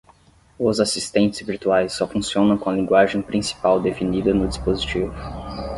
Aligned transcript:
Os 0.57 0.79
assistentes 0.79 1.45
virtuais 1.45 1.93
só 1.93 2.07
funcionam 2.07 2.57
com 2.57 2.71
a 2.71 2.75
linguagem 2.75 3.21
principal 3.21 3.79
definida 3.79 4.33
no 4.33 4.47
dispositivo. 4.47 5.13